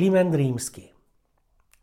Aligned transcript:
Kliment 0.00 0.32
rímsky 0.32 0.88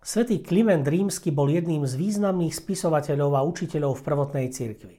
Svetý 0.02 0.42
Kliment 0.42 0.82
rímsky 0.82 1.30
bol 1.30 1.54
jedným 1.54 1.86
z 1.86 1.94
významných 2.02 2.50
spisovateľov 2.50 3.38
a 3.38 3.46
učiteľov 3.46 4.02
v 4.02 4.06
prvotnej 4.10 4.48
cirkvi. 4.50 4.98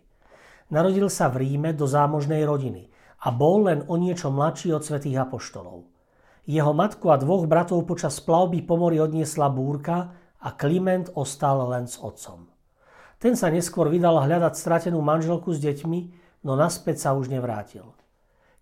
Narodil 0.71 1.11
sa 1.11 1.27
v 1.27 1.43
Ríme 1.43 1.75
do 1.75 1.83
zámožnej 1.91 2.47
rodiny 2.47 2.87
a 3.27 3.35
bol 3.35 3.67
len 3.67 3.83
o 3.91 3.99
niečo 3.99 4.31
mladší 4.31 4.71
od 4.71 4.87
svätých 4.87 5.19
apoštolov. 5.19 5.91
Jeho 6.47 6.71
matku 6.71 7.11
a 7.11 7.19
dvoch 7.19 7.51
bratov 7.51 7.91
počas 7.91 8.23
plavby 8.23 8.63
po 8.63 8.79
mori 8.79 9.03
odniesla 9.03 9.51
búrka 9.51 10.15
a 10.39 10.55
Kliment 10.55 11.11
ostal 11.19 11.67
len 11.75 11.91
s 11.91 11.99
otcom. 11.99 12.47
Ten 13.19 13.35
sa 13.35 13.51
neskôr 13.51 13.91
vydal 13.91 14.15
hľadať 14.31 14.55
stratenú 14.55 15.03
manželku 15.03 15.51
s 15.51 15.59
deťmi, 15.59 16.01
no 16.47 16.55
naspäť 16.55 17.03
sa 17.03 17.19
už 17.19 17.35
nevrátil. 17.35 17.99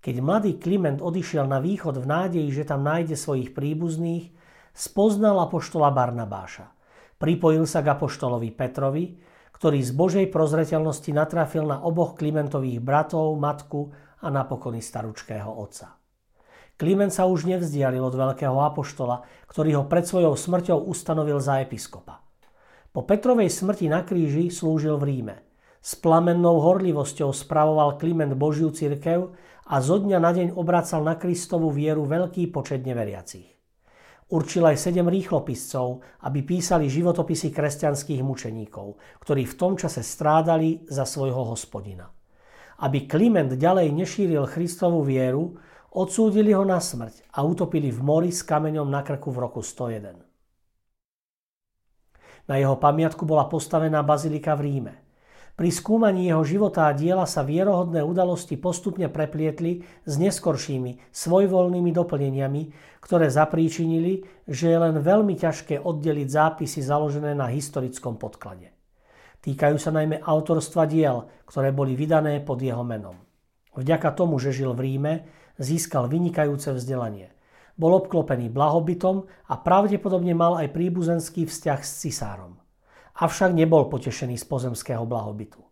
Keď 0.00 0.16
mladý 0.24 0.56
Kliment 0.56 1.04
odišiel 1.04 1.44
na 1.44 1.60
východ 1.60 2.00
v 2.00 2.08
nádeji, 2.08 2.48
že 2.56 2.64
tam 2.64 2.88
nájde 2.88 3.20
svojich 3.20 3.52
príbuzných, 3.52 4.45
spoznal 4.76 5.40
apoštola 5.40 5.88
Barnabáša. 5.88 6.68
Pripojil 7.16 7.64
sa 7.64 7.80
k 7.80 7.96
apoštolovi 7.96 8.52
Petrovi, 8.52 9.16
ktorý 9.56 9.80
z 9.80 9.90
Božej 9.96 10.26
prozreteľnosti 10.28 11.16
natrafil 11.16 11.64
na 11.64 11.80
oboch 11.80 12.12
Klimentových 12.12 12.84
bratov, 12.84 13.40
matku 13.40 13.88
a 14.20 14.28
napokon 14.28 14.76
i 14.76 14.84
staručkého 14.84 15.48
otca. 15.48 15.96
Kliment 16.76 17.08
sa 17.08 17.24
už 17.24 17.48
nevzdialil 17.48 18.04
od 18.04 18.12
veľkého 18.12 18.52
apoštola, 18.52 19.24
ktorý 19.48 19.80
ho 19.80 19.84
pred 19.88 20.04
svojou 20.04 20.36
smrťou 20.36 20.84
ustanovil 20.92 21.40
za 21.40 21.64
episkopa. 21.64 22.20
Po 22.92 23.00
Petrovej 23.08 23.48
smrti 23.48 23.88
na 23.88 24.04
kríži 24.04 24.52
slúžil 24.52 25.00
v 25.00 25.08
Ríme. 25.08 25.36
S 25.80 25.96
plamennou 25.96 26.60
horlivosťou 26.60 27.32
spravoval 27.32 27.96
Kliment 27.96 28.36
Božiu 28.36 28.68
cirkev 28.76 29.32
a 29.72 29.80
zo 29.80 29.96
dňa 30.04 30.18
na 30.20 30.30
deň 30.36 30.48
obracal 30.52 31.00
na 31.00 31.16
Kristovu 31.16 31.72
vieru 31.72 32.04
veľký 32.04 32.52
počet 32.52 32.84
neveriacich. 32.84 33.55
Určil 34.26 34.66
aj 34.66 34.90
sedem 34.90 35.06
rýchlopiscov, 35.06 36.02
aby 36.26 36.42
písali 36.42 36.90
životopisy 36.90 37.54
kresťanských 37.54 38.26
mučeníkov, 38.26 38.98
ktorí 39.22 39.46
v 39.46 39.54
tom 39.54 39.78
čase 39.78 40.02
strádali 40.02 40.82
za 40.90 41.06
svojho 41.06 41.46
hospodina. 41.46 42.10
Aby 42.82 43.06
Kliment 43.06 43.54
ďalej 43.54 43.94
nešíril 43.94 44.50
Kristovú 44.50 45.06
vieru, 45.06 45.54
odsúdili 45.94 46.50
ho 46.50 46.66
na 46.66 46.82
smrť 46.82 47.30
a 47.38 47.46
utopili 47.46 47.94
v 47.94 48.02
mori 48.02 48.34
s 48.34 48.42
kameňom 48.42 48.90
na 48.90 49.06
krku 49.06 49.30
v 49.30 49.46
roku 49.46 49.62
101. 49.62 50.18
Na 52.50 52.58
jeho 52.58 52.74
pamiatku 52.74 53.22
bola 53.22 53.46
postavená 53.46 54.02
bazilika 54.02 54.58
v 54.58 54.60
Ríme. 54.66 55.05
Pri 55.56 55.72
skúmaní 55.72 56.28
jeho 56.28 56.44
života 56.44 56.84
a 56.84 56.92
diela 56.92 57.24
sa 57.24 57.40
vierohodné 57.40 58.04
udalosti 58.04 58.60
postupne 58.60 59.08
preplietli 59.08 59.80
s 60.04 60.20
neskoršími, 60.20 61.08
svojvoľnými 61.08 61.96
doplneniami, 61.96 62.62
ktoré 63.00 63.32
zapríčinili, 63.32 64.20
že 64.44 64.68
je 64.68 64.76
len 64.76 65.00
veľmi 65.00 65.32
ťažké 65.32 65.80
oddeliť 65.80 66.28
zápisy 66.28 66.84
založené 66.84 67.32
na 67.32 67.48
historickom 67.48 68.20
podklade. 68.20 68.68
Týkajú 69.40 69.80
sa 69.80 69.96
najmä 69.96 70.20
autorstva 70.20 70.84
diel, 70.84 71.24
ktoré 71.48 71.72
boli 71.72 71.96
vydané 71.96 72.44
pod 72.44 72.60
jeho 72.60 72.84
menom. 72.84 73.16
Vďaka 73.72 74.12
tomu, 74.12 74.36
že 74.36 74.52
žil 74.52 74.76
v 74.76 74.92
Ríme, 74.92 75.24
získal 75.56 76.12
vynikajúce 76.12 76.68
vzdelanie. 76.76 77.32
Bol 77.80 77.96
obklopený 77.96 78.52
blahobytom 78.52 79.24
a 79.48 79.54
pravdepodobne 79.56 80.36
mal 80.36 80.60
aj 80.60 80.68
príbuzenský 80.76 81.48
vzťah 81.48 81.80
s 81.80 82.04
cisárom 82.04 82.60
avšak 83.16 83.56
nebol 83.56 83.88
potešený 83.88 84.36
z 84.36 84.44
pozemského 84.44 85.08
blahobytu. 85.08 85.64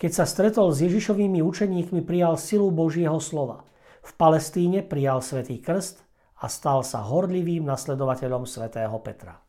Keď 0.00 0.10
sa 0.16 0.24
stretol 0.24 0.72
s 0.72 0.80
Ježišovými 0.80 1.44
učeníkmi, 1.44 2.00
prijal 2.08 2.40
silu 2.40 2.72
Božieho 2.72 3.20
slova. 3.20 3.68
V 4.00 4.16
Palestíne 4.16 4.80
prijal 4.80 5.20
svätý 5.20 5.60
krst 5.60 6.00
a 6.40 6.48
stal 6.48 6.80
sa 6.80 7.04
horlivým 7.04 7.68
nasledovateľom 7.68 8.48
svätého 8.48 8.96
Petra. 9.04 9.44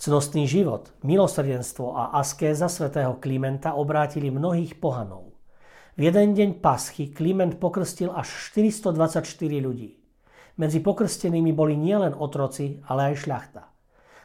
Cnostný 0.00 0.48
život, 0.48 0.96
milosrdenstvo 1.04 1.92
a 1.92 2.16
askéza 2.18 2.72
svätého 2.72 3.20
Klimenta 3.20 3.76
obrátili 3.76 4.32
mnohých 4.32 4.80
pohanov. 4.80 5.36
V 5.94 6.08
jeden 6.08 6.34
deň 6.34 6.58
paschy 6.58 7.12
Kliment 7.12 7.60
pokrstil 7.60 8.10
až 8.10 8.26
424 8.50 9.22
ľudí. 9.60 10.00
Medzi 10.56 10.80
pokrstenými 10.80 11.52
boli 11.52 11.78
nielen 11.78 12.16
otroci, 12.16 12.80
ale 12.88 13.12
aj 13.12 13.28
šľachta. 13.28 13.73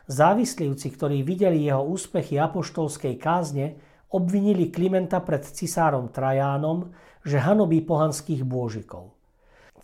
Závislivci, 0.10 0.90
ktorí 0.90 1.22
videli 1.22 1.70
jeho 1.70 1.86
úspechy 1.86 2.42
apoštolskej 2.42 3.22
kázne, 3.22 3.78
obvinili 4.10 4.74
Klimenta 4.74 5.22
pred 5.22 5.46
cisárom 5.46 6.10
Trajánom, 6.10 6.90
že 7.22 7.38
hanobí 7.38 7.86
pohanských 7.86 8.42
bôžikov. 8.42 9.14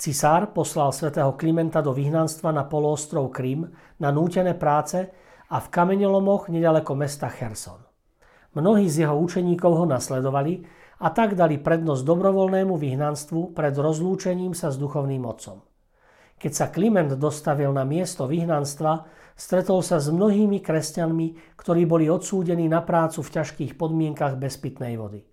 Cisár 0.01 0.49
poslal 0.49 0.89
svätého 0.97 1.37
Klimenta 1.37 1.85
do 1.85 1.93
vyhnanstva 1.93 2.49
na 2.49 2.65
poloostrov 2.65 3.29
Krym 3.29 3.69
na 4.01 4.09
nútené 4.09 4.57
práce 4.57 5.13
a 5.45 5.61
v 5.61 5.67
kameňolomoch 5.69 6.49
nedaleko 6.49 6.97
mesta 6.97 7.29
Cherson. 7.29 7.85
Mnohí 8.57 8.89
z 8.89 9.05
jeho 9.05 9.15
učeníkov 9.21 9.71
ho 9.77 9.85
nasledovali 9.85 10.65
a 11.05 11.13
tak 11.13 11.37
dali 11.37 11.61
prednosť 11.61 12.01
dobrovoľnému 12.01 12.73
vyhnanstvu 12.73 13.53
pred 13.53 13.77
rozlúčením 13.77 14.57
sa 14.57 14.73
s 14.73 14.81
duchovným 14.81 15.21
otcom. 15.21 15.61
Keď 16.35 16.51
sa 16.51 16.67
Kliment 16.69 17.15
dostavil 17.15 17.71
na 17.71 17.87
miesto 17.87 18.27
vyhnanstva, 18.27 19.07
Stretol 19.35 19.83
sa 19.83 19.99
s 19.99 20.07
mnohými 20.07 20.63
kresťanmi, 20.63 21.59
ktorí 21.59 21.83
boli 21.83 22.07
odsúdení 22.07 22.71
na 22.71 22.79
prácu 22.79 23.19
v 23.19 23.33
ťažkých 23.35 23.75
podmienkach 23.75 24.39
bez 24.39 24.55
pitnej 24.55 24.95
vody. 24.95 25.27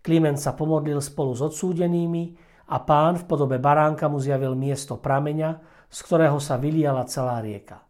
Kliment 0.00 0.40
sa 0.40 0.56
pomodlil 0.56 0.96
spolu 1.04 1.36
s 1.36 1.44
odsúdenými 1.44 2.40
a 2.72 2.80
pán 2.80 3.20
v 3.20 3.28
podobe 3.28 3.60
baránka 3.60 4.08
mu 4.08 4.16
zjavil 4.16 4.56
miesto 4.56 4.96
prameňa, 4.96 5.60
z 5.92 5.98
ktorého 6.08 6.40
sa 6.40 6.56
vyliala 6.56 7.04
celá 7.04 7.44
rieka. 7.44 7.84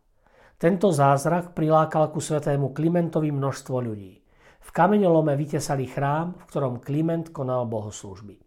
Tento 0.59 0.91
zázrak 0.91 1.54
prilákal 1.54 2.10
ku 2.10 2.19
svetému 2.19 2.75
Klimentovi 2.75 3.31
množstvo 3.31 3.76
ľudí. 3.78 4.19
V 4.59 4.71
kameňolome 4.75 5.38
vytesali 5.38 5.86
chrám, 5.86 6.34
v 6.34 6.44
ktorom 6.50 6.82
Kliment 6.82 7.31
konal 7.31 7.62
bohoslúžby. 7.71 8.44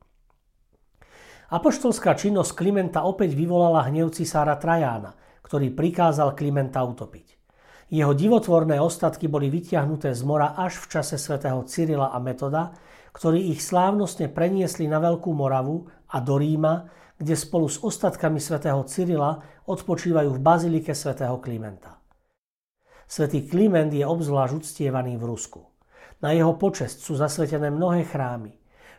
Apoštolská 1.48 2.18
činnosť 2.20 2.56
Klimenta 2.60 3.08
opäť 3.08 3.36
vyvolala 3.36 3.88
hnev 3.88 4.12
cisára 4.12 4.60
Trajána– 4.60 5.16
ktorý 5.48 5.72
prikázal 5.72 6.36
Klimenta 6.36 6.84
utopiť. 6.84 7.40
Jeho 7.88 8.12
divotvorné 8.12 8.84
ostatky 8.84 9.32
boli 9.32 9.48
vytiahnuté 9.48 10.12
z 10.12 10.28
mora 10.28 10.52
až 10.60 10.76
v 10.84 11.00
čase 11.00 11.16
svätého 11.16 11.64
Cyrila 11.64 12.12
a 12.12 12.20
Metoda, 12.20 12.76
ktorí 13.16 13.56
ich 13.56 13.64
slávnostne 13.64 14.28
preniesli 14.28 14.92
na 14.92 15.00
Veľkú 15.00 15.32
Moravu 15.32 15.88
a 16.12 16.20
do 16.20 16.36
Ríma, 16.36 16.92
kde 17.16 17.40
spolu 17.40 17.72
s 17.72 17.80
ostatkami 17.80 18.44
svätého 18.44 18.84
Cyrila 18.84 19.40
odpočívajú 19.72 20.36
v 20.36 20.44
bazilike 20.44 20.92
svätého 20.92 21.40
Klimenta. 21.40 21.96
Svetý 23.08 23.48
Kliment 23.48 23.96
je 23.96 24.04
obzvlášť 24.04 24.52
uctievaný 24.52 25.16
v 25.16 25.32
Rusku. 25.32 25.64
Na 26.20 26.36
jeho 26.36 26.60
počest 26.60 27.00
sú 27.00 27.16
zasvetené 27.16 27.72
mnohé 27.72 28.04
chrámy. 28.04 28.52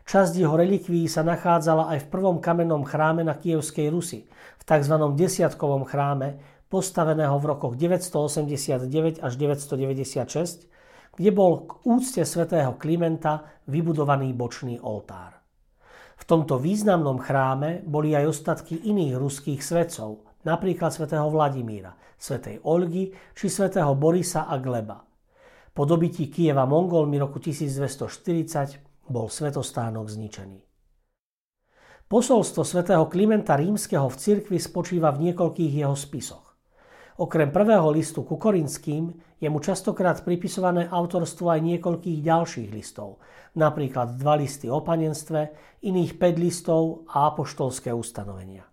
Časť 0.08 0.40
jeho 0.40 0.56
relikví 0.56 1.04
sa 1.04 1.20
nachádzala 1.20 1.92
aj 1.92 2.08
v 2.08 2.10
prvom 2.16 2.40
kamennom 2.40 2.80
chráme 2.80 3.20
na 3.20 3.36
Kievskej 3.36 3.92
Rusi, 3.92 4.24
v 4.56 4.62
tzv. 4.64 4.96
desiatkovom 5.12 5.84
chráme, 5.84 6.40
postaveného 6.72 7.36
v 7.36 7.44
rokoch 7.44 7.76
989 7.76 9.20
až 9.20 9.32
996, 9.36 10.64
kde 11.12 11.28
bol 11.28 11.68
k 11.68 11.84
úcte 11.84 12.24
svätého 12.24 12.80
Klimenta 12.80 13.60
vybudovaný 13.68 14.32
bočný 14.32 14.80
oltár. 14.80 15.44
V 16.16 16.24
tomto 16.24 16.56
významnom 16.56 17.20
chráme 17.20 17.84
boli 17.84 18.16
aj 18.16 18.32
ostatky 18.32 18.88
iných 18.88 19.12
ruských 19.12 19.60
svetcov, 19.60 20.24
napríklad 20.48 20.88
svätého 20.88 21.28
Vladimíra, 21.28 21.92
svätej 22.16 22.64
Olgy 22.64 23.12
či 23.36 23.52
svätého 23.52 23.92
Borisa 23.92 24.48
a 24.48 24.56
Gleba. 24.56 25.04
Po 25.68 25.84
dobití 25.84 26.32
Kieva 26.32 26.64
Mongolmi 26.64 27.20
roku 27.20 27.44
1240 27.44 28.87
bol 29.08 29.32
svetostánok 29.32 30.06
zničený. 30.08 30.60
Posolstvo 32.08 32.64
svätého 32.64 33.04
Klimenta 33.04 33.52
rímskeho 33.52 34.08
v 34.08 34.16
cirkvi 34.16 34.56
spočíva 34.56 35.12
v 35.12 35.28
niekoľkých 35.28 35.72
jeho 35.84 35.92
spisoch. 35.92 36.56
Okrem 37.18 37.50
prvého 37.50 37.90
listu 37.90 38.22
ku 38.22 38.38
Korinským 38.38 39.10
je 39.42 39.48
mu 39.50 39.58
častokrát 39.58 40.22
pripisované 40.22 40.86
autorstvo 40.86 41.50
aj 41.50 41.60
niekoľkých 41.66 42.22
ďalších 42.22 42.70
listov, 42.70 43.18
napríklad 43.58 44.14
dva 44.14 44.38
listy 44.38 44.70
o 44.70 44.80
panenstve, 44.80 45.50
iných 45.82 46.14
5 46.14 46.38
listov 46.38 47.10
a 47.10 47.26
apoštolské 47.34 47.90
ustanovenia. 47.90 48.64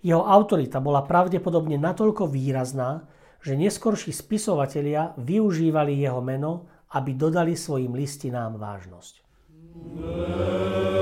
Jeho 0.00 0.24
autorita 0.24 0.80
bola 0.80 1.04
pravdepodobne 1.04 1.76
natoľko 1.76 2.32
výrazná, 2.32 3.04
že 3.44 3.54
neskorší 3.54 4.10
spisovatelia 4.10 5.12
využívali 5.20 6.00
jeho 6.00 6.24
meno, 6.24 6.66
aby 6.96 7.12
dodali 7.12 7.54
svojim 7.54 7.92
listinám 7.92 8.56
vážnosť. 8.56 9.25
Amen. 9.84 10.95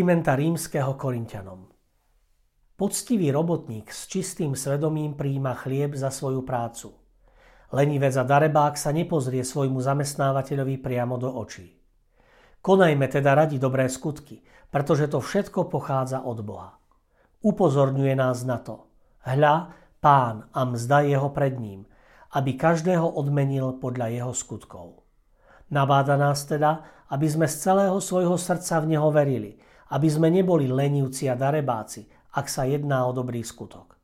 Klimenta 0.00 0.32
rímskeho 0.32 0.96
Korintianom 0.96 1.68
Poctivý 2.72 3.28
robotník 3.28 3.92
s 3.92 4.08
čistým 4.08 4.56
svedomím 4.56 5.12
príjima 5.12 5.52
chlieb 5.52 5.92
za 5.92 6.08
svoju 6.08 6.40
prácu. 6.40 6.96
Lenivec 7.68 8.16
a 8.16 8.24
darebák 8.24 8.80
sa 8.80 8.96
nepozrie 8.96 9.44
svojmu 9.44 9.76
zamestnávateľovi 9.76 10.80
priamo 10.80 11.20
do 11.20 11.28
očí. 11.28 11.76
Konajme 12.64 13.12
teda 13.12 13.44
radi 13.44 13.60
dobré 13.60 13.92
skutky, 13.92 14.40
pretože 14.72 15.04
to 15.04 15.20
všetko 15.20 15.68
pochádza 15.68 16.24
od 16.24 16.48
Boha. 16.48 16.80
Upozorňuje 17.44 18.16
nás 18.16 18.40
na 18.48 18.56
to. 18.56 18.88
Hľa, 19.28 19.68
pán 20.00 20.48
a 20.56 20.64
mzda 20.64 21.04
jeho 21.04 21.28
pred 21.28 21.60
ním, 21.60 21.84
aby 22.40 22.56
každého 22.56 23.04
odmenil 23.04 23.76
podľa 23.76 24.16
jeho 24.16 24.32
skutkov. 24.32 25.04
Nabáda 25.68 26.16
nás 26.16 26.48
teda, 26.48 27.04
aby 27.12 27.28
sme 27.28 27.44
z 27.44 27.68
celého 27.68 28.00
svojho 28.00 28.40
srdca 28.40 28.80
v 28.80 28.96
Neho 28.96 29.12
verili, 29.12 29.60
aby 29.90 30.08
sme 30.10 30.30
neboli 30.30 30.70
lenivci 30.70 31.26
a 31.26 31.34
darebáci, 31.34 32.06
ak 32.38 32.46
sa 32.46 32.66
jedná 32.66 33.06
o 33.06 33.12
dobrý 33.14 33.42
skutok. 33.42 33.98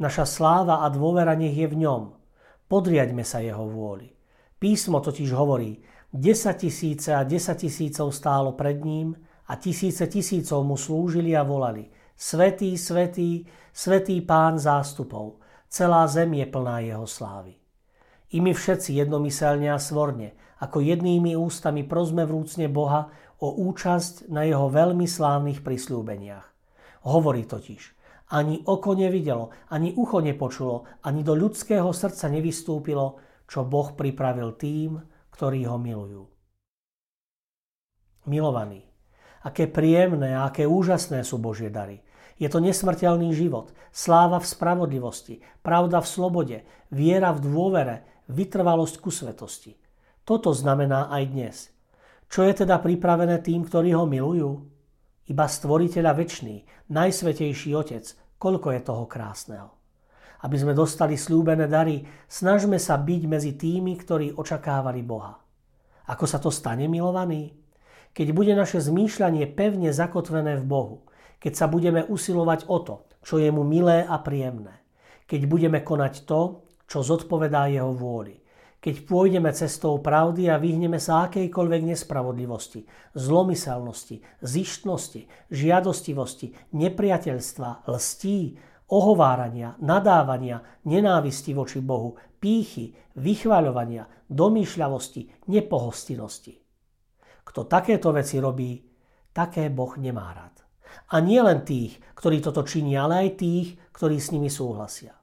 Naša 0.00 0.26
sláva 0.26 0.82
a 0.82 0.90
dôvera 0.90 1.36
nech 1.38 1.54
je 1.54 1.68
v 1.70 1.86
ňom. 1.86 2.02
Podriaďme 2.66 3.22
sa 3.22 3.44
jeho 3.44 3.68
vôli. 3.68 4.10
Písmo 4.58 4.98
totiž 5.00 5.30
hovorí, 5.32 5.78
10 6.10 6.56
tisíce 6.56 7.14
a 7.14 7.22
10 7.22 7.54
tisícov 7.54 8.10
stálo 8.10 8.58
pred 8.58 8.82
ním 8.82 9.14
a 9.46 9.56
tisíce 9.56 10.06
tisícov 10.10 10.66
mu 10.66 10.74
slúžili 10.74 11.38
a 11.38 11.46
volali. 11.46 11.86
Svetý, 12.16 12.74
svetý, 12.74 13.46
svetý 13.72 14.20
pán 14.20 14.58
zástupov, 14.58 15.38
celá 15.70 16.06
zem 16.10 16.34
je 16.34 16.46
plná 16.46 16.82
jeho 16.82 17.06
slávy. 17.06 17.54
I 18.30 18.38
my 18.42 18.54
všetci 18.54 18.98
jednomyselne 18.98 19.70
a 19.70 19.78
svorne, 19.78 20.34
ako 20.60 20.82
jednými 20.84 21.34
ústami 21.38 21.86
prosme 21.86 22.26
vrúcne 22.26 22.68
Boha 22.68 23.08
o 23.40 23.48
účasť 23.72 24.28
na 24.28 24.44
jeho 24.44 24.68
veľmi 24.68 25.08
slávnych 25.08 25.64
prislúbeniach. 25.64 26.46
Hovorí 27.08 27.48
totiž, 27.48 27.82
ani 28.30 28.62
oko 28.62 28.94
nevidelo, 28.94 29.50
ani 29.72 29.96
ucho 29.96 30.22
nepočulo, 30.22 30.86
ani 31.02 31.26
do 31.26 31.34
ľudského 31.34 31.90
srdca 31.90 32.30
nevystúpilo, 32.30 33.18
čo 33.50 33.66
Boh 33.66 33.90
pripravil 33.96 34.54
tým, 34.54 35.02
ktorí 35.34 35.66
ho 35.66 35.80
milujú. 35.80 36.22
Milovaní, 38.28 38.86
aké 39.42 39.66
príjemné 39.66 40.36
a 40.36 40.52
aké 40.52 40.68
úžasné 40.68 41.24
sú 41.24 41.40
Božie 41.40 41.72
dary. 41.72 42.04
Je 42.36 42.46
to 42.46 42.60
nesmrteľný 42.60 43.32
život, 43.34 43.72
sláva 43.90 44.38
v 44.38 44.46
spravodlivosti, 44.46 45.42
pravda 45.64 45.98
v 46.00 46.08
slobode, 46.08 46.58
viera 46.92 47.32
v 47.34 47.40
dôvere, 47.42 47.96
vytrvalosť 48.30 48.96
ku 49.02 49.10
svetosti. 49.10 49.74
Toto 50.22 50.54
znamená 50.54 51.10
aj 51.10 51.22
dnes. 51.26 51.56
Čo 52.30 52.46
je 52.46 52.62
teda 52.62 52.78
pripravené 52.78 53.42
tým, 53.42 53.66
ktorí 53.66 53.90
ho 53.90 54.06
milujú? 54.06 54.50
Iba 55.26 55.50
stvoriteľa 55.50 56.14
väčší, 56.14 56.86
najsvetejší 56.94 57.74
Otec, 57.74 58.06
koľko 58.38 58.70
je 58.70 58.80
toho 58.86 59.04
krásneho. 59.10 59.74
Aby 60.46 60.56
sme 60.62 60.78
dostali 60.78 61.18
slúbené 61.18 61.66
dary, 61.66 62.06
snažme 62.30 62.78
sa 62.78 63.02
byť 63.02 63.22
medzi 63.26 63.58
tými, 63.58 63.98
ktorí 63.98 64.38
očakávali 64.38 65.02
Boha. 65.02 65.42
Ako 66.06 66.24
sa 66.30 66.38
to 66.38 66.54
stane, 66.54 66.86
milovaní? 66.86 67.50
Keď 68.14 68.30
bude 68.30 68.54
naše 68.54 68.78
zmýšľanie 68.78 69.50
pevne 69.50 69.90
zakotvené 69.90 70.54
v 70.62 70.64
Bohu, 70.70 70.96
keď 71.42 71.52
sa 71.58 71.66
budeme 71.66 72.06
usilovať 72.06 72.70
o 72.70 72.78
to, 72.78 72.94
čo 73.26 73.42
je 73.42 73.50
mu 73.50 73.66
milé 73.66 74.06
a 74.06 74.22
príjemné, 74.22 74.82
keď 75.26 75.50
budeme 75.50 75.82
konať 75.82 76.30
to, 76.30 76.62
čo 76.86 77.02
zodpovedá 77.02 77.70
jeho 77.70 77.94
vôli. 77.94 78.39
Keď 78.80 79.04
pôjdeme 79.04 79.52
cestou 79.52 80.00
pravdy 80.00 80.48
a 80.48 80.56
vyhneme 80.56 80.96
sa 80.96 81.28
akejkoľvek 81.28 81.92
nespravodlivosti, 81.92 82.88
zlomyselnosti, 83.12 84.40
zištnosti, 84.40 85.52
žiadostivosti, 85.52 86.72
nepriateľstva, 86.72 87.84
lstí, 87.92 88.56
ohovárania, 88.88 89.76
nadávania, 89.84 90.64
nenávisti 90.88 91.52
voči 91.52 91.84
Bohu, 91.84 92.16
pýchy, 92.40 92.96
vychvaľovania, 93.20 94.08
domýšľavosti, 94.32 95.52
nepohostinnosti. 95.52 96.56
Kto 97.44 97.68
takéto 97.68 98.16
veci 98.16 98.40
robí, 98.40 98.80
také 99.28 99.68
Boh 99.68 99.92
nemá 100.00 100.32
rád. 100.32 100.56
A 101.12 101.20
nie 101.20 101.38
len 101.38 101.68
tých, 101.68 102.00
ktorí 102.16 102.40
toto 102.40 102.64
činia, 102.64 103.04
ale 103.04 103.28
aj 103.28 103.30
tých, 103.44 103.68
ktorí 103.92 104.16
s 104.16 104.32
nimi 104.32 104.48
súhlasia. 104.48 105.14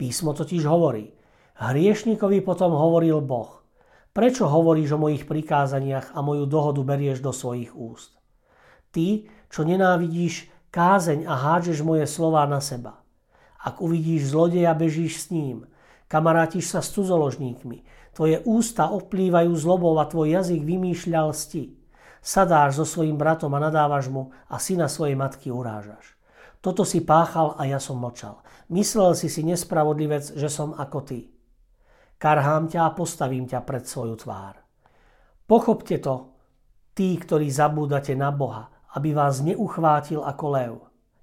Písmo 0.00 0.32
totiž 0.32 0.64
hovorí, 0.64 1.19
hriešníkovi 1.68 2.40
potom 2.40 2.72
hovoril 2.72 3.20
Boh, 3.20 3.60
prečo 4.16 4.48
hovoríš 4.48 4.96
o 4.96 5.02
mojich 5.04 5.28
prikázaniach 5.28 6.16
a 6.16 6.24
moju 6.24 6.48
dohodu 6.48 6.80
berieš 6.80 7.20
do 7.20 7.36
svojich 7.36 7.76
úst? 7.76 8.16
Ty, 8.88 9.28
čo 9.52 9.68
nenávidíš 9.68 10.48
kázeň 10.72 11.28
a 11.28 11.34
hádžeš 11.36 11.84
moje 11.84 12.08
slová 12.08 12.46
na 12.46 12.62
seba. 12.62 13.02
Ak 13.60 13.84
uvidíš 13.84 14.32
zlodeja, 14.32 14.72
bežíš 14.72 15.28
s 15.28 15.34
ním. 15.34 15.68
Kamarátiš 16.08 16.72
sa 16.72 16.80
s 16.80 16.96
cudzoložníkmi. 16.96 17.84
Tvoje 18.16 18.42
ústa 18.48 18.88
oplývajú 18.90 19.52
zlobou 19.54 19.94
a 20.00 20.08
tvoj 20.08 20.40
jazyk 20.40 20.64
vymýšľa 20.64 21.20
lsti. 21.30 21.64
Sadáš 22.24 22.80
so 22.80 22.86
svojim 22.88 23.20
bratom 23.20 23.52
a 23.54 23.60
nadávaš 23.60 24.08
mu 24.08 24.32
a 24.48 24.56
syna 24.58 24.88
svojej 24.88 25.14
matky 25.14 25.52
urážaš. 25.52 26.16
Toto 26.60 26.84
si 26.84 27.00
páchal 27.00 27.56
a 27.56 27.64
ja 27.64 27.80
som 27.80 27.96
močal. 27.96 28.44
Myslel 28.68 29.16
si 29.16 29.32
si 29.32 29.40
nespravodlivec, 29.40 30.36
že 30.36 30.48
som 30.52 30.76
ako 30.76 30.98
ty. 31.04 31.32
Karhám 32.20 32.68
ťa 32.68 32.84
a 32.84 32.92
postavím 32.92 33.48
ťa 33.48 33.64
pred 33.64 33.88
svoju 33.88 34.12
tvár. 34.20 34.60
Pochopte 35.48 35.96
to, 35.96 36.36
tí, 36.92 37.16
ktorí 37.16 37.48
zabúdate 37.48 38.12
na 38.12 38.28
Boha, 38.28 38.68
aby 38.92 39.16
vás 39.16 39.40
neuchvátil 39.40 40.20
ako 40.20 40.44
lev. 40.52 40.72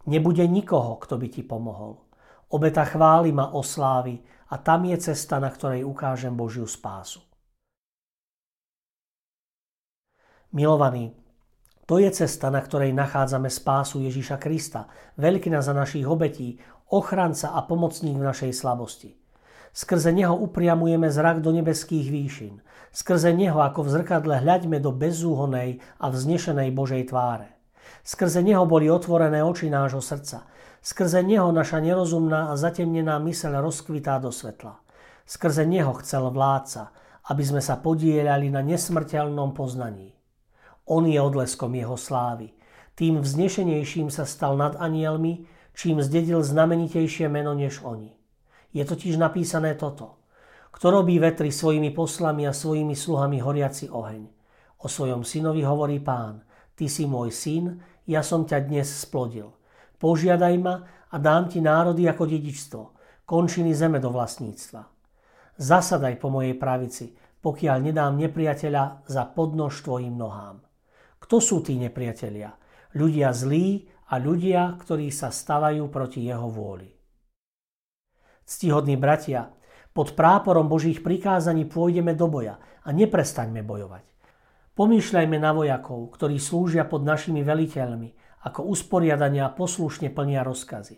Nebude 0.09 0.41
nikoho, 0.49 0.97
kto 0.97 1.21
by 1.21 1.27
ti 1.29 1.45
pomohol. 1.45 2.01
Obeta 2.49 2.81
chváli 2.81 3.29
ma 3.29 3.53
oslávy 3.53 4.17
a 4.49 4.57
tam 4.57 4.89
je 4.89 4.97
cesta, 4.97 5.37
na 5.37 5.53
ktorej 5.53 5.85
ukážem 5.85 6.33
Božiu 6.33 6.65
spásu. 6.65 7.21
Milovaní, 10.49 11.13
to 11.85 12.01
je 12.01 12.09
cesta, 12.09 12.49
na 12.49 12.63
ktorej 12.63 12.89
nachádzame 12.97 13.53
spásu 13.53 14.01
Ježíša 14.01 14.41
Krista, 14.41 14.89
veľkina 15.21 15.61
za 15.61 15.77
našich 15.77 16.09
obetí, 16.09 16.57
ochranca 16.89 17.53
a 17.53 17.61
pomocník 17.61 18.17
v 18.17 18.27
našej 18.33 18.51
slabosti. 18.55 19.26
Skrze 19.71 20.11
Neho 20.11 20.35
upriamujeme 20.35 21.07
zrak 21.07 21.39
do 21.39 21.55
nebeských 21.55 22.07
výšin. 22.11 22.55
Skrze 22.91 23.31
Neho 23.31 23.61
ako 23.61 23.85
v 23.85 23.93
zrkadle 23.99 24.35
hľaďme 24.41 24.81
do 24.81 24.89
bezúhonej 24.89 25.79
a 26.01 26.09
vznešenej 26.09 26.73
Božej 26.73 27.13
tváre. 27.13 27.53
Skrze 28.03 28.41
Neho 28.41 28.65
boli 28.65 28.89
otvorené 28.89 29.43
oči 29.45 29.69
nášho 29.69 30.01
srdca. 30.01 30.49
Skrze 30.81 31.21
Neho 31.21 31.51
naša 31.51 31.77
nerozumná 31.77 32.49
a 32.49 32.57
zatemnená 32.57 33.19
myseľ 33.21 33.61
rozkvitá 33.61 34.17
do 34.17 34.31
svetla. 34.33 34.79
Skrze 35.27 35.67
Neho 35.67 35.91
chcel 36.01 36.25
vládca, 36.31 36.89
aby 37.27 37.43
sme 37.43 37.61
sa 37.61 37.75
podielali 37.77 38.47
na 38.47 38.63
nesmrteľnom 38.63 39.51
poznaní. 39.51 40.15
On 40.87 41.03
je 41.03 41.19
odleskom 41.19 41.75
jeho 41.75 41.99
slávy. 41.99 42.55
Tým 42.97 43.21
vznešenejším 43.21 44.09
sa 44.09 44.25
stal 44.25 44.57
nad 44.57 44.73
anielmi, 44.79 45.45
čím 45.77 46.01
zdedil 46.01 46.41
znamenitejšie 46.41 47.29
meno 47.29 47.53
než 47.53 47.85
oni. 47.85 48.16
Je 48.73 48.83
totiž 48.83 49.15
napísané 49.15 49.75
toto. 49.75 50.19
Kto 50.71 50.93
robí 50.93 51.17
vetry 51.17 51.49
svojimi 51.49 51.89
poslami 51.89 52.45
a 52.45 52.53
svojimi 52.53 52.93
sluhami 52.93 53.41
horiaci 53.41 53.89
oheň. 53.89 54.23
O 54.83 54.85
svojom 54.85 55.25
synovi 55.25 55.65
hovorí 55.65 55.97
pán. 55.97 56.45
Ty 56.77 56.85
si 56.85 57.09
môj 57.09 57.33
syn, 57.33 57.81
ja 58.05 58.21
som 58.21 58.45
ťa 58.45 58.69
dnes 58.69 58.85
splodil. 58.85 59.49
Požiadaj 59.97 60.55
ma 60.61 60.75
a 61.09 61.15
dám 61.17 61.49
ti 61.49 61.57
národy 61.57 62.05
ako 62.05 62.29
dedičstvo, 62.29 62.81
končiny 63.25 63.73
zeme 63.73 63.97
do 63.97 64.13
vlastníctva. 64.13 64.85
Zasadaj 65.57 66.21
po 66.21 66.29
mojej 66.29 66.53
pravici, 66.53 67.17
pokiaľ 67.41 67.77
nedám 67.89 68.13
nepriateľa 68.13 69.09
za 69.09 69.23
podnož 69.33 69.81
tvojim 69.81 70.13
nohám. 70.13 70.61
Kto 71.17 71.41
sú 71.41 71.65
tí 71.65 71.73
nepriatelia? 71.81 72.53
Ľudia 72.93 73.33
zlí 73.33 73.89
a 74.13 74.21
ľudia, 74.21 74.77
ktorí 74.77 75.09
sa 75.09 75.33
stavajú 75.33 75.89
proti 75.89 76.29
jeho 76.29 76.45
vôli. 76.45 76.96
Ctihodní 78.47 78.95
bratia, 78.95 79.51
pod 79.91 80.15
práporom 80.15 80.71
Božích 80.71 81.03
prikázaní 81.03 81.67
pôjdeme 81.67 82.15
do 82.15 82.31
boja 82.31 82.55
a 82.87 82.95
neprestaňme 82.95 83.59
bojovať. 83.59 84.07
Pomýšľajme 84.71 85.35
na 85.35 85.51
vojakov, 85.51 86.15
ktorí 86.15 86.39
slúžia 86.39 86.87
pod 86.87 87.03
našimi 87.03 87.43
veliteľmi, 87.43 88.15
ako 88.47 88.71
usporiadania 88.71 89.51
poslušne 89.51 90.07
plnia 90.15 90.47
rozkazy. 90.47 90.95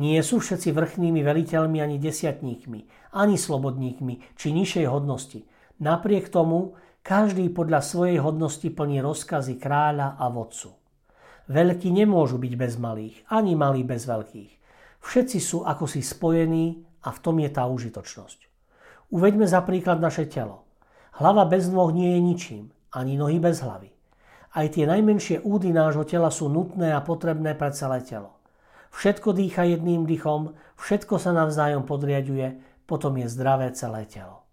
Nie 0.00 0.24
sú 0.24 0.40
všetci 0.40 0.72
vrchnými 0.72 1.20
veliteľmi 1.20 1.84
ani 1.84 2.00
desiatníkmi, 2.00 3.12
ani 3.12 3.36
slobodníkmi, 3.36 4.32
či 4.32 4.56
nižšej 4.56 4.86
hodnosti. 4.88 5.44
Napriek 5.84 6.32
tomu, 6.32 6.80
každý 7.04 7.52
podľa 7.52 7.84
svojej 7.84 8.16
hodnosti 8.16 8.72
plní 8.72 9.04
rozkazy 9.04 9.60
kráľa 9.60 10.16
a 10.16 10.32
vodcu. 10.32 10.72
Veľkí 11.52 11.92
nemôžu 11.92 12.40
byť 12.40 12.52
bez 12.56 12.80
malých, 12.80 13.28
ani 13.28 13.52
malí 13.52 13.84
bez 13.84 14.08
veľkých. 14.08 14.61
Všetci 15.02 15.38
sú 15.42 15.66
ako 15.66 15.90
si 15.90 16.00
spojení 16.00 16.80
a 17.02 17.10
v 17.10 17.18
tom 17.18 17.42
je 17.42 17.50
tá 17.50 17.66
užitočnosť. 17.66 18.38
Uveďme 19.12 19.44
za 19.44 19.60
príklad 19.66 20.00
naše 20.00 20.24
telo. 20.30 20.64
Hlava 21.18 21.44
bez 21.44 21.68
nôh 21.68 21.92
nie 21.92 22.16
je 22.16 22.20
ničím, 22.22 22.64
ani 22.94 23.20
nohy 23.20 23.36
bez 23.36 23.60
hlavy. 23.60 23.92
Aj 24.52 24.66
tie 24.68 24.88
najmenšie 24.88 25.44
údy 25.44 25.72
nášho 25.72 26.04
tela 26.08 26.32
sú 26.32 26.48
nutné 26.48 26.92
a 26.96 27.04
potrebné 27.04 27.52
pre 27.58 27.72
celé 27.76 28.00
telo. 28.04 28.40
Všetko 28.92 29.32
dýcha 29.32 29.64
jedným 29.64 30.04
dychom, 30.04 30.52
všetko 30.76 31.16
sa 31.16 31.32
navzájom 31.32 31.88
podriaduje, 31.88 32.60
potom 32.84 33.16
je 33.16 33.26
zdravé 33.28 33.72
celé 33.72 34.04
telo. 34.04 34.44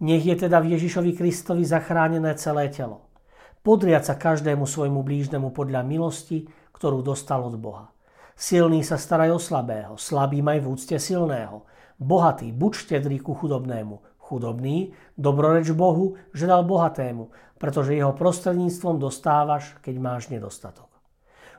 Nech 0.00 0.24
je 0.24 0.32
teda 0.32 0.64
v 0.64 0.80
Ježišovi 0.80 1.12
Kristovi 1.12 1.60
zachránené 1.60 2.32
celé 2.40 2.72
telo. 2.72 3.12
Podriať 3.60 4.08
sa 4.08 4.14
každému 4.16 4.64
svojmu 4.64 5.04
blížnemu 5.04 5.52
podľa 5.52 5.84
milosti, 5.84 6.48
ktorú 6.72 7.04
dostal 7.04 7.44
od 7.44 7.60
Boha. 7.60 7.92
Silný 8.40 8.80
sa 8.80 8.96
staraj 8.96 9.36
o 9.36 9.40
slabého, 9.40 10.00
slabý 10.00 10.40
maj 10.40 10.64
v 10.64 10.72
úcte 10.72 10.96
silného. 10.96 11.68
Bohatý, 12.00 12.56
buď 12.56 12.72
štedrý 12.72 13.20
ku 13.20 13.36
chudobnému. 13.36 14.16
Chudobný, 14.16 14.96
dobroreč 15.12 15.76
Bohu, 15.76 16.16
že 16.32 16.48
dal 16.48 16.64
bohatému, 16.64 17.28
pretože 17.60 17.92
jeho 17.92 18.16
prostredníctvom 18.16 18.96
dostávaš, 18.96 19.76
keď 19.84 19.94
máš 20.00 20.32
nedostatok. 20.32 20.88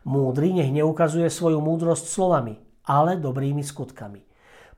Múdry 0.09 0.57
nech 0.57 0.73
neukazuje 0.73 1.29
svoju 1.29 1.61
múdrosť 1.61 2.09
slovami, 2.09 2.57
ale 2.89 3.21
dobrými 3.21 3.61
skutkami. 3.61 4.25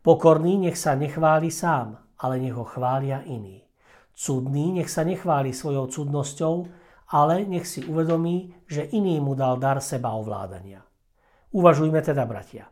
Pokorný 0.03 0.67
nech 0.67 0.75
sa 0.75 0.99
nechváli 0.99 1.47
sám, 1.47 2.19
ale 2.19 2.35
nech 2.43 2.51
ho 2.51 2.67
chvália 2.67 3.23
iní. 3.23 3.63
Cudný 4.11 4.75
nech 4.75 4.91
sa 4.91 5.07
nechváli 5.07 5.55
svojou 5.55 5.87
cudnosťou, 5.87 6.67
ale 7.15 7.47
nech 7.47 7.63
si 7.63 7.79
uvedomí, 7.87 8.51
že 8.67 8.91
iný 8.91 9.23
mu 9.23 9.39
dal 9.39 9.55
dar 9.55 9.79
seba 9.79 10.11
ovládania. 10.11 10.83
Uvažujme 11.53 12.01
teda, 12.01 12.25
bratia. 12.25 12.65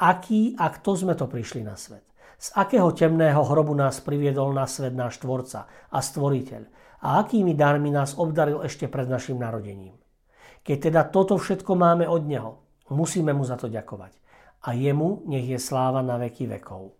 Aký 0.00 0.56
a 0.56 0.72
kto 0.72 0.96
sme 0.96 1.12
to 1.12 1.28
prišli 1.28 1.60
na 1.60 1.76
svet? 1.76 2.02
Z 2.40 2.56
akého 2.58 2.90
temného 2.90 3.44
hrobu 3.44 3.76
nás 3.76 4.02
priviedol 4.02 4.50
na 4.56 4.66
svet 4.66 4.96
náš 4.96 5.20
Tvorca 5.20 5.68
a 5.92 5.98
Stvoriteľ? 6.00 6.62
A 7.04 7.22
akými 7.22 7.52
darmi 7.52 7.92
nás 7.92 8.16
obdaril 8.16 8.64
ešte 8.64 8.88
pred 8.88 9.06
našim 9.06 9.36
narodením? 9.36 9.94
Keď 10.64 10.76
teda 10.90 11.02
toto 11.12 11.36
všetko 11.36 11.76
máme 11.76 12.08
od 12.08 12.22
Neho, 12.24 12.52
musíme 12.90 13.36
Mu 13.36 13.44
za 13.44 13.60
to 13.60 13.68
ďakovať. 13.68 14.16
A 14.62 14.74
Jemu 14.78 15.26
nech 15.28 15.46
je 15.46 15.58
sláva 15.58 16.00
na 16.00 16.16
veky 16.16 16.46
vekov. 16.46 16.94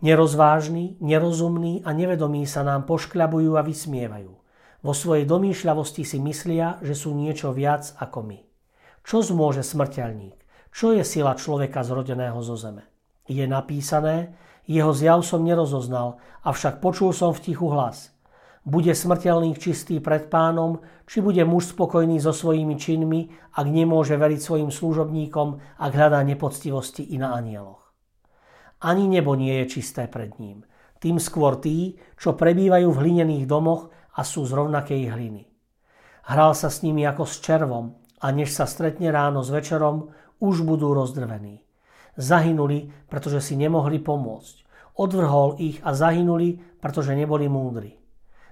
Nerozvážni, 0.00 0.96
nerozumní 1.04 1.84
a 1.84 1.92
nevedomí 1.92 2.48
sa 2.48 2.64
nám 2.64 2.88
poškľabujú 2.88 3.60
a 3.60 3.62
vysmievajú. 3.62 4.39
Vo 4.80 4.96
svojej 4.96 5.28
domýšľavosti 5.28 6.08
si 6.08 6.16
myslia, 6.24 6.80
že 6.80 6.96
sú 6.96 7.12
niečo 7.12 7.52
viac 7.52 7.92
ako 8.00 8.24
my. 8.24 8.38
Čo 9.04 9.20
zmôže 9.20 9.60
smrteľník? 9.60 10.36
Čo 10.72 10.96
je 10.96 11.04
sila 11.04 11.36
človeka 11.36 11.84
zrodeného 11.84 12.40
zo 12.40 12.56
zeme? 12.56 12.88
Je 13.28 13.44
napísané, 13.44 14.32
jeho 14.64 14.96
zjav 14.96 15.20
som 15.20 15.44
nerozoznal, 15.44 16.16
avšak 16.46 16.80
počul 16.80 17.12
som 17.12 17.36
v 17.36 17.42
tichu 17.52 17.68
hlas. 17.68 18.14
Bude 18.64 18.92
smrteľník 18.92 19.56
čistý 19.56 20.00
pred 20.00 20.28
pánom, 20.32 20.80
či 21.08 21.20
bude 21.24 21.44
muž 21.48 21.72
spokojný 21.72 22.20
so 22.20 22.32
svojimi 22.32 22.76
činmi, 22.76 23.32
ak 23.56 23.66
nemôže 23.68 24.16
veriť 24.20 24.40
svojim 24.40 24.70
služobníkom, 24.72 25.80
ak 25.80 25.90
hľadá 25.92 26.20
nepoctivosti 26.24 27.02
i 27.12 27.16
na 27.16 27.36
anieloch. 27.36 27.92
Ani 28.80 29.08
nebo 29.08 29.36
nie 29.36 29.60
je 29.64 29.80
čisté 29.80 30.08
pred 30.08 30.36
ním. 30.40 30.64
Tým 31.00 31.16
skôr 31.16 31.56
tí, 31.56 31.96
čo 32.20 32.36
prebývajú 32.36 32.88
v 32.92 33.00
hlinených 33.00 33.48
domoch 33.48 33.88
a 34.14 34.20
sú 34.26 34.46
z 34.46 34.52
rovnakej 34.54 35.10
hliny. 35.10 35.46
Hral 36.26 36.54
sa 36.54 36.70
s 36.70 36.82
nimi 36.86 37.06
ako 37.06 37.26
s 37.26 37.42
červom 37.42 37.98
a 38.20 38.30
než 38.30 38.52
sa 38.52 38.68
stretne 38.68 39.08
ráno 39.10 39.40
s 39.40 39.50
večerom, 39.50 40.12
už 40.40 40.64
budú 40.64 40.92
rozdrvení. 40.92 41.64
Zahynuli, 42.20 42.92
pretože 43.08 43.40
si 43.40 43.54
nemohli 43.56 44.00
pomôcť. 44.00 44.68
Odvrhol 45.00 45.56
ich 45.56 45.80
a 45.80 45.96
zahynuli, 45.96 46.60
pretože 46.82 47.16
neboli 47.16 47.48
múdri. 47.48 47.96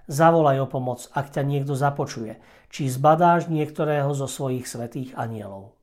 Zavolaj 0.08 0.64
o 0.64 0.66
pomoc, 0.72 1.04
ak 1.12 1.36
ťa 1.36 1.44
niekto 1.44 1.76
započuje, 1.76 2.40
či 2.72 2.88
zbadáš 2.88 3.52
niektorého 3.52 4.08
zo 4.16 4.24
svojich 4.24 4.64
svetých 4.64 5.12
anielov. 5.20 5.76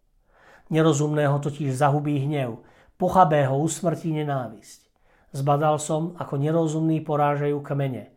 Nerozumného 0.73 1.37
totiž 1.37 1.69
zahubí 1.69 2.17
hnev, 2.25 2.65
pochabého 2.97 3.53
usmrtí 3.61 4.09
nenávisť. 4.17 4.89
Zbadal 5.29 5.77
som, 5.77 6.17
ako 6.17 6.41
nerozumní 6.41 7.05
porážajú 7.05 7.61
kmene, 7.61 8.14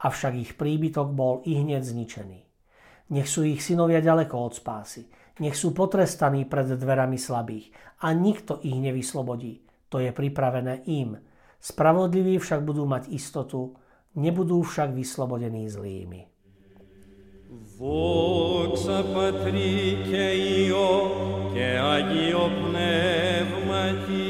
avšak 0.00 0.34
ich 0.36 0.52
príbytok 0.56 1.12
bol 1.12 1.44
i 1.44 1.60
zničený. 1.60 2.40
Nech 3.10 3.28
sú 3.28 3.42
ich 3.42 3.60
synovia 3.60 4.00
ďaleko 4.00 4.36
od 4.38 4.54
spásy, 4.54 5.10
nech 5.42 5.58
sú 5.58 5.74
potrestaní 5.74 6.46
pred 6.46 6.78
dverami 6.78 7.18
slabých 7.18 7.74
a 8.06 8.14
nikto 8.14 8.62
ich 8.62 8.78
nevyslobodí. 8.78 9.66
To 9.90 9.98
je 9.98 10.14
pripravené 10.14 10.86
im. 10.86 11.18
Spravodliví 11.58 12.38
však 12.38 12.62
budú 12.62 12.86
mať 12.86 13.10
istotu, 13.10 13.74
nebudú 14.14 14.62
však 14.62 14.94
vyslobodení 14.94 15.66
zlými. 15.66 16.30
Voxa 17.50 19.02
Patri 19.02 20.06
che 20.06 20.28
io, 20.70 21.50
che 21.50 21.76
agio 21.76 22.46
pneumati, 22.46 24.29